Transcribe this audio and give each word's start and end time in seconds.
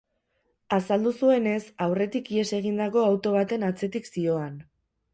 Azaldu 0.77 1.11
zuenez, 1.25 1.59
aurretik 1.87 2.33
ihes 2.39 2.49
egindako 2.63 3.07
auto 3.13 3.37
baten 3.39 3.71
atzetik 3.71 4.15
zihoan. 4.15 4.63